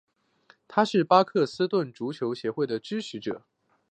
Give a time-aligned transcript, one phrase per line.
[0.67, 3.45] 他是巴克斯顿足球会的支持者。